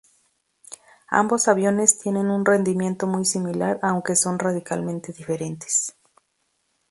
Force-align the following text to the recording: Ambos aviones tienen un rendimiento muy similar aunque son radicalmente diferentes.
Ambos 1.11 1.47
aviones 1.47 1.99
tienen 1.99 2.31
un 2.31 2.43
rendimiento 2.43 3.05
muy 3.05 3.23
similar 3.23 3.79
aunque 3.83 4.15
son 4.15 4.39
radicalmente 4.39 5.13
diferentes. 5.13 5.95